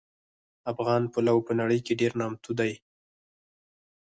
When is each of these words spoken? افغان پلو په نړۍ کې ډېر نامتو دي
افغان 0.71 1.03
پلو 1.13 1.35
په 1.47 1.51
نړۍ 1.59 1.79
کې 1.85 1.93
ډېر 2.01 2.11
نامتو 2.21 2.51
دي 2.59 2.73